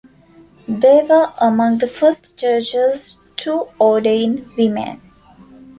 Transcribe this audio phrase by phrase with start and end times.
[0.67, 4.99] They were among the first churches to ordain women.